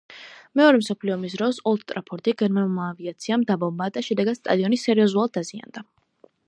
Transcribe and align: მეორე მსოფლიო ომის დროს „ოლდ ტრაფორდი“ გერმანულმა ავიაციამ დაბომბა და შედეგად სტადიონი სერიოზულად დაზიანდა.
მეორე 0.59 0.79
მსოფლიო 0.79 1.13
ომის 1.15 1.35
დროს 1.41 1.59
„ოლდ 1.71 1.83
ტრაფორდი“ 1.91 2.33
გერმანულმა 2.41 2.89
ავიაციამ 2.95 3.45
დაბომბა 3.53 3.93
და 3.99 4.05
შედეგად 4.09 4.43
სტადიონი 4.43 4.83
სერიოზულად 4.87 5.37
დაზიანდა. 5.39 5.89